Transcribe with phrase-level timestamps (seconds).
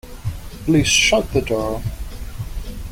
[0.65, 1.83] Please shut the door.